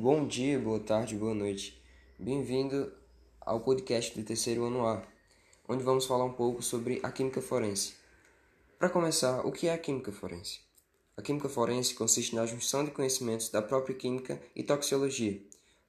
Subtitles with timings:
[0.00, 1.82] Bom dia, boa tarde, boa noite.
[2.16, 2.92] Bem-vindo
[3.40, 5.04] ao podcast do terceiro ano A,
[5.68, 7.94] onde vamos falar um pouco sobre a química forense.
[8.78, 10.60] Para começar, o que é a química forense?
[11.16, 15.42] A química forense consiste na junção de conhecimentos da própria química e toxicologia,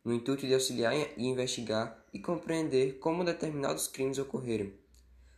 [0.03, 4.71] no intuito de auxiliar e investigar e compreender como determinados crimes ocorreram.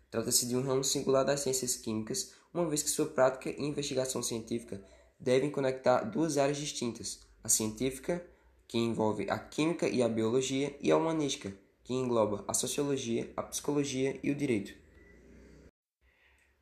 [0.09, 4.23] Trata-se de um ramo singular das ciências químicas, uma vez que sua prática e investigação
[4.23, 4.81] científica
[5.19, 8.30] devem conectar duas áreas distintas: a científica
[8.71, 11.53] que envolve a química e a biologia, e a humanística,
[11.83, 14.73] que engloba a sociologia, a psicologia e o direito.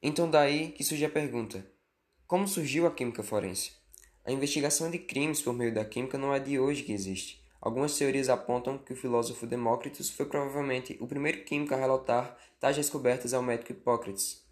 [0.02, 1.64] Então daí que surge a pergunta:
[2.26, 3.74] como surgiu a química forense?
[4.26, 7.44] A investigação de crimes por meio da química não é de hoje que existe.
[7.62, 12.76] Algumas teorias apontam que o filósofo Demócritus foi provavelmente o primeiro químico a relatar tais
[12.76, 14.44] descobertas ao médico Hipócrates.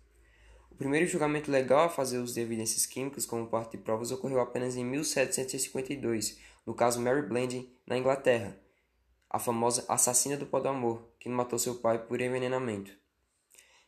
[0.70, 4.40] O primeiro julgamento legal a fazer uso de evidências químicas como parte de provas ocorreu
[4.40, 6.38] apenas em 1752,
[6.68, 8.60] no caso Mary Blanding, na Inglaterra,
[9.30, 12.92] a famosa assassina do pó do amor, que matou seu pai por envenenamento.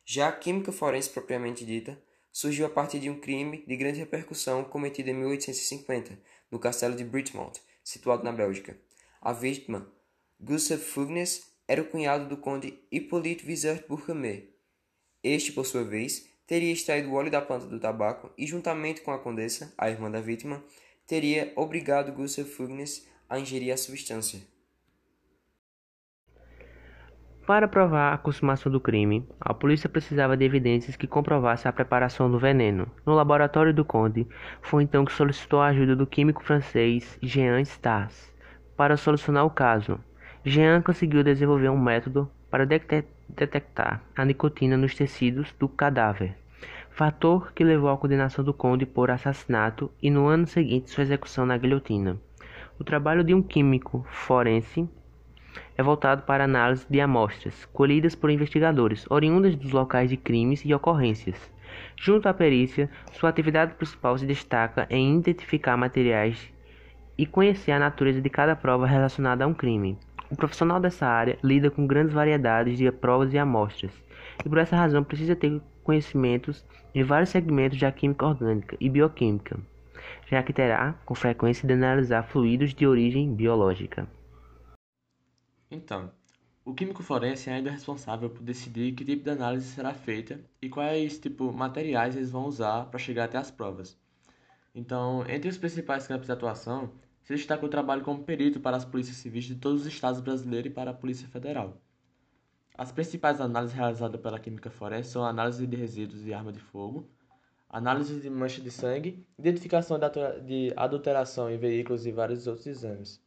[0.06, 4.64] Já a química forense propriamente dita surgiu a partir de um crime de grande repercussão
[4.64, 6.18] cometido em 1850,
[6.50, 8.80] no castelo de Bridgemont, situado na Bélgica.
[9.22, 9.92] A vítima,
[10.40, 14.56] Gustav Fugnes, era o cunhado do conde Hippolyte Vizert Bourcamet.
[15.22, 19.12] Este, por sua vez, teria extraído o óleo da planta do tabaco e, juntamente com
[19.12, 20.64] a condessa, a irmã da vítima,
[21.10, 24.42] teria obrigado Gustav Fugnes a ingerir a substância.
[27.48, 32.30] Para provar a consumação do crime, a polícia precisava de evidências que comprovassem a preparação
[32.30, 32.88] do veneno.
[33.04, 34.28] No laboratório do conde,
[34.62, 38.32] foi então que solicitou a ajuda do químico francês Jean Stas
[38.78, 40.00] para solucionar o caso.
[40.46, 46.38] Jean conseguiu desenvolver um método para detectar a nicotina nos tecidos do cadáver
[47.00, 51.46] fator que levou à condenação do conde por assassinato e no ano seguinte sua execução
[51.46, 52.18] na guilhotina.
[52.78, 54.86] O trabalho de um químico forense
[55.78, 60.74] é voltado para análise de amostras colhidas por investigadores oriundas dos locais de crimes e
[60.74, 61.38] ocorrências.
[61.96, 66.52] Junto à perícia, sua atividade principal se destaca em identificar materiais
[67.18, 69.98] e conhecer a natureza de cada prova relacionada a um crime.
[70.30, 73.94] O profissional dessa área lida com grandes variedades de provas e amostras,
[74.46, 76.64] e por essa razão precisa ter conhecimentos
[76.94, 79.60] em vários segmentos da química orgânica e bioquímica,
[80.30, 84.08] já que terá, com frequência, de analisar fluidos de origem biológica.
[85.72, 86.12] Então,
[86.64, 90.70] o químico forense é ainda responsável por decidir que tipo de análise será feita e
[90.70, 93.98] quais tipo materiais eles vão usar para chegar até as provas.
[94.76, 96.92] Então, entre os principais campos de atuação,
[97.24, 100.70] se destaca o trabalho como perito para as polícias civis de todos os estados brasileiros
[100.70, 101.82] e para a Polícia Federal.
[102.80, 107.06] As principais análises realizadas pela química forense são análise de resíduos de arma de fogo,
[107.70, 113.22] análise de mancha de sangue, identificação de adulteração em veículos e vários outros exames.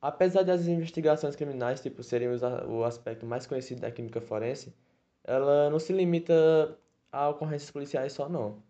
[0.00, 4.72] Apesar das investigações criminais tipo, serem o aspecto mais conhecido da química forense,
[5.24, 6.78] ela não se limita
[7.10, 8.62] a ocorrências policiais só não.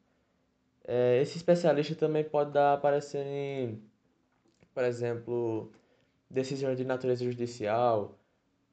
[0.83, 3.83] É, esse especialista também pode dar aparecer em,
[4.73, 5.71] por exemplo,
[6.31, 8.19] decisões de natureza judicial,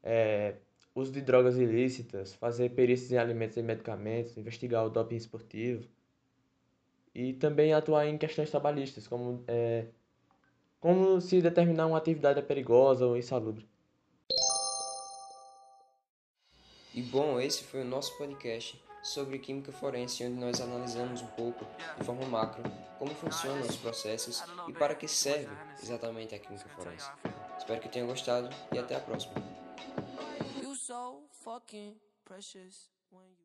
[0.01, 0.55] é,
[0.93, 5.87] uso de drogas ilícitas, fazer perícias em alimentos e medicamentos, investigar o doping esportivo
[7.13, 9.85] e também atuar em questões trabalhistas, como, é,
[10.79, 13.67] como se determinar uma atividade é perigosa ou insalubre.
[16.93, 21.65] E bom, esse foi o nosso podcast sobre química forense, onde nós analisamos um pouco,
[21.97, 22.63] de forma macro,
[22.99, 25.49] como funcionam os processos e para que serve
[25.81, 27.09] exatamente a química forense.
[27.57, 29.50] Espero que tenham gostado e até a próxima.
[30.91, 31.93] So fucking
[32.25, 33.37] precious when you